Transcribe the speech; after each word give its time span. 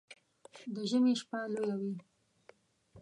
د 0.73 0.75
ژمي 0.89 1.13
شپه 1.19 1.39
لويه 1.53 1.75
وي 1.81 1.93